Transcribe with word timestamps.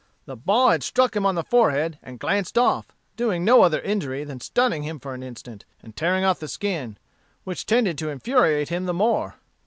The 0.25 0.35
ball 0.35 0.71
had 0.71 0.81
struck 0.81 1.15
him 1.15 1.27
on 1.27 1.35
the 1.35 1.43
forehead 1.43 1.99
and 2.01 2.17
glanced 2.17 2.57
off, 2.57 2.87
doing 3.15 3.45
no 3.45 3.61
other 3.61 3.79
injury 3.79 4.23
than 4.23 4.39
stunning 4.39 4.81
him 4.81 4.97
for 4.99 5.13
an 5.13 5.21
instant, 5.21 5.63
and 5.83 5.95
tearing 5.95 6.23
off 6.25 6.39
the 6.39 6.47
skin, 6.47 6.97
which 7.43 7.67
tended 7.67 7.99
to 7.99 8.09
infuriate 8.09 8.69
him 8.69 8.87
the 8.87 8.95
more. 8.95 9.35